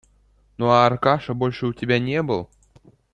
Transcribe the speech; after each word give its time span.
Ну, 0.57 0.69
а 0.71 0.87
Аркаша 0.87 1.35
больше 1.35 1.67
у 1.67 1.73
тебя 1.73 1.99
не 1.99 2.23
был? 2.23 2.49